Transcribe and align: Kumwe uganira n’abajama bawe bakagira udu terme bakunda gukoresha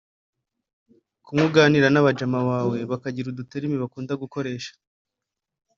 Kumwe 1.23 1.43
uganira 1.49 1.87
n’abajama 1.91 2.39
bawe 2.49 2.77
bakagira 2.91 3.27
udu 3.29 3.43
terme 3.51 3.75
bakunda 3.83 4.13
gukoresha 4.21 4.71